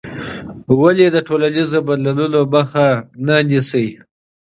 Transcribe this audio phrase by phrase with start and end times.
[0.79, 2.87] ولې د ټولنیزو بدلونونو مخه
[3.25, 3.85] مه نیسې؟